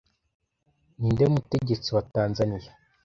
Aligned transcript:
Ninde 0.97 1.23
mutegetsi 1.33 1.89
wa 1.95 2.03
tanzaniya 2.13 2.71